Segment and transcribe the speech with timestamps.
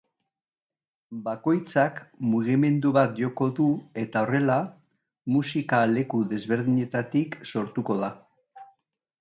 [1.25, 1.99] Bakoitzak
[2.29, 3.67] mugimendu bat joko du
[4.05, 4.57] eta horrela,
[5.37, 8.15] musika leku desberdinetatik sortuko da.